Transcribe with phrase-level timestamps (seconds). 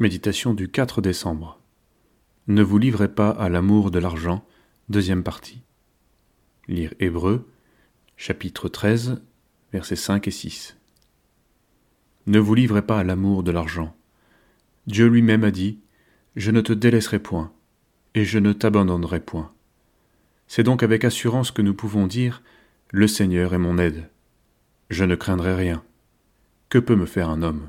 [0.00, 1.60] Méditation du 4 décembre.
[2.46, 4.42] Ne vous livrez pas à l'amour de l'argent.
[4.88, 5.60] Deuxième partie.
[6.68, 7.46] Lire Hébreu,
[8.16, 9.20] chapitre 13,
[9.74, 10.78] versets 5 et 6.
[12.26, 13.94] Ne vous livrez pas à l'amour de l'argent.
[14.86, 15.80] Dieu lui-même a dit
[16.34, 17.52] Je ne te délaisserai point,
[18.14, 19.52] et je ne t'abandonnerai point.
[20.46, 22.42] C'est donc avec assurance que nous pouvons dire
[22.90, 24.08] Le Seigneur est mon aide.
[24.88, 25.84] Je ne craindrai rien.
[26.70, 27.68] Que peut me faire un homme?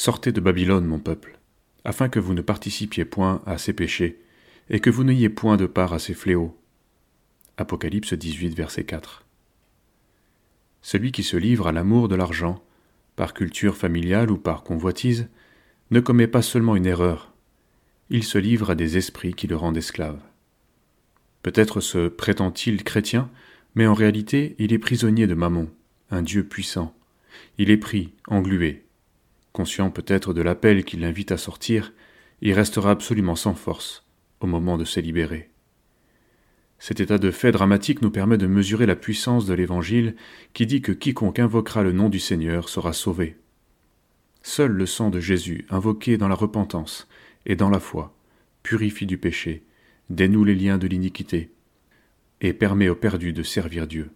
[0.00, 1.40] Sortez de Babylone, mon peuple,
[1.84, 4.22] afin que vous ne participiez point à ses péchés,
[4.70, 6.56] et que vous n'ayez point de part à ses fléaux.
[7.56, 9.26] Apocalypse 18, verset 4.
[10.82, 12.62] Celui qui se livre à l'amour de l'argent,
[13.16, 15.26] par culture familiale ou par convoitise,
[15.90, 17.34] ne commet pas seulement une erreur,
[18.08, 20.20] il se livre à des esprits qui le rendent esclave.
[21.42, 23.28] Peut-être se prétend-il chrétien,
[23.74, 25.68] mais en réalité il est prisonnier de Mammon,
[26.12, 26.94] un Dieu puissant.
[27.58, 28.84] Il est pris, englué,
[29.52, 31.92] Conscient peut-être de l'appel qui l'invite à sortir,
[32.40, 34.04] il restera absolument sans force
[34.40, 35.50] au moment de se libérer.
[36.78, 40.14] Cet état de fait dramatique nous permet de mesurer la puissance de l'Évangile
[40.54, 43.36] qui dit que quiconque invoquera le nom du Seigneur sera sauvé.
[44.42, 47.08] Seul le sang de Jésus, invoqué dans la repentance
[47.46, 48.14] et dans la foi,
[48.62, 49.64] purifie du péché,
[50.08, 51.50] dénoue les liens de l'iniquité,
[52.40, 54.10] et permet aux perdus de servir Dieu.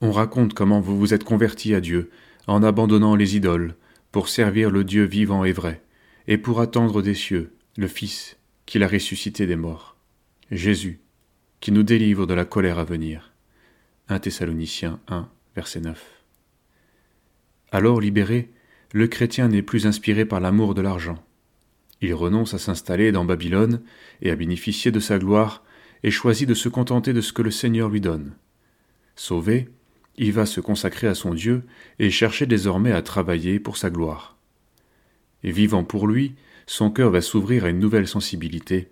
[0.00, 2.10] On raconte comment vous vous êtes convertis à Dieu
[2.46, 3.74] en abandonnant les idoles,
[4.16, 5.82] pour servir le Dieu vivant et vrai,
[6.26, 9.94] et pour attendre des cieux le Fils qu'il a ressuscité des morts,
[10.50, 11.00] Jésus,
[11.60, 13.34] qui nous délivre de la colère à venir.
[14.08, 16.02] 1 Thessaloniciens 1, verset 9.
[17.72, 18.48] Alors libéré,
[18.94, 21.22] le chrétien n'est plus inspiré par l'amour de l'argent.
[22.00, 23.82] Il renonce à s'installer dans Babylone
[24.22, 25.62] et à bénéficier de sa gloire,
[26.02, 28.32] et choisit de se contenter de ce que le Seigneur lui donne.
[29.14, 29.68] Sauvé,
[30.18, 31.62] il va se consacrer à son Dieu
[31.98, 34.36] et chercher désormais à travailler pour sa gloire.
[35.42, 36.34] Et vivant pour lui,
[36.66, 38.90] son cœur va s'ouvrir à une nouvelle sensibilité,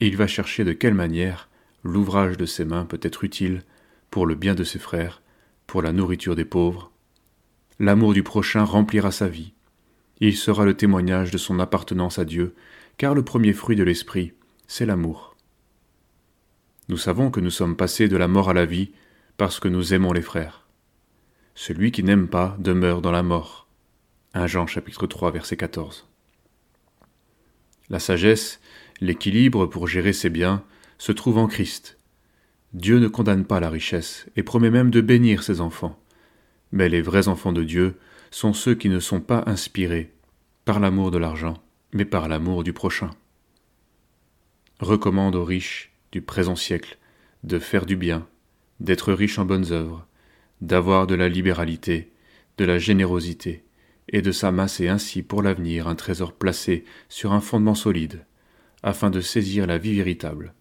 [0.00, 1.48] et il va chercher de quelle manière
[1.82, 3.62] l'ouvrage de ses mains peut être utile
[4.10, 5.22] pour le bien de ses frères,
[5.66, 6.92] pour la nourriture des pauvres.
[7.80, 9.52] L'amour du prochain remplira sa vie.
[10.20, 12.54] Il sera le témoignage de son appartenance à Dieu,
[12.96, 14.32] car le premier fruit de l'esprit,
[14.66, 15.36] c'est l'amour.
[16.88, 18.92] Nous savons que nous sommes passés de la mort à la vie
[19.38, 20.66] parce que nous aimons les frères.
[21.54, 23.68] Celui qui n'aime pas demeure dans la mort.
[24.34, 26.08] 1 Jean chapitre 3 verset 14.
[27.88, 28.60] La sagesse,
[29.00, 30.64] l'équilibre pour gérer ses biens,
[30.98, 31.98] se trouve en Christ.
[32.74, 35.98] Dieu ne condamne pas la richesse et promet même de bénir ses enfants.
[36.72, 37.96] Mais les vrais enfants de Dieu
[38.32, 40.12] sont ceux qui ne sont pas inspirés
[40.64, 41.62] par l'amour de l'argent,
[41.92, 43.10] mais par l'amour du prochain.
[44.80, 46.98] Recommande aux riches du présent siècle
[47.44, 48.26] de faire du bien,
[48.80, 50.06] d'être riche en bonnes œuvres,
[50.60, 52.12] d'avoir de la libéralité,
[52.56, 53.64] de la générosité,
[54.10, 58.24] et de s'amasser ainsi pour l'avenir un trésor placé sur un fondement solide,
[58.82, 60.54] afin de saisir la vie véritable.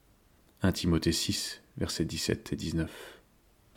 [0.64, 3.17] 1 Timothée 6, versets 17 et 19.